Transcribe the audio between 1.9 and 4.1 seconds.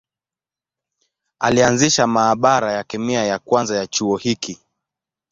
maabara ya kemia ya kwanza ya